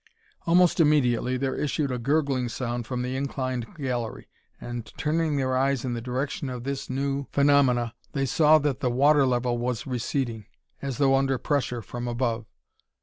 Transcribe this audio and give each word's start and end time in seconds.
Almost 0.47 0.79
immediately, 0.79 1.37
there 1.37 1.53
issued 1.55 1.91
a 1.91 1.99
gurgling 1.99 2.49
sound 2.49 2.87
from 2.87 3.03
the 3.03 3.15
inclined 3.15 3.75
gallery, 3.75 4.29
and 4.59 4.83
turning 4.97 5.35
their 5.37 5.55
eyes 5.55 5.85
in 5.85 5.93
the 5.93 6.01
direction 6.01 6.49
of 6.49 6.63
this 6.63 6.89
new 6.89 7.27
phenomena, 7.31 7.93
they 8.13 8.25
saw 8.25 8.57
that 8.57 8.79
the 8.79 8.89
water 8.89 9.27
level 9.27 9.59
was 9.59 9.85
receding, 9.85 10.47
as 10.81 10.97
though 10.97 11.13
under 11.15 11.37
pressure 11.37 11.83
from 11.83 12.07
above. 12.07 12.47